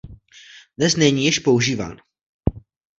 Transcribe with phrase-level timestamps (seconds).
[0.77, 1.97] Dnes není již používán.